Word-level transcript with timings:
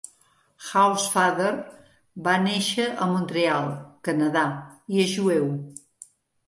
Housefather 0.69 1.51
va 2.29 2.35
néixer 2.47 2.89
a 3.05 3.11
Montreal, 3.15 3.71
Canadà, 4.09 4.49
i 4.97 5.07
és 5.09 5.17
jueu. 5.21 5.49